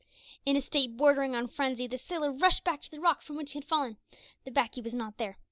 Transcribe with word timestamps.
In 0.47 0.55
a 0.57 0.61
state 0.61 0.97
bordering 0.97 1.35
on 1.35 1.47
frenzy, 1.47 1.85
the 1.85 1.99
sailor 1.99 2.31
rushed 2.33 2.63
back 2.63 2.81
to 2.81 2.89
the 2.89 2.99
rock 2.99 3.21
from 3.21 3.35
which 3.35 3.51
he 3.51 3.59
had 3.59 3.67
fallen. 3.69 3.97
The 4.45 4.49
"baccy" 4.51 4.81
was 4.81 4.95
not 4.95 5.17
there. 5.19 5.37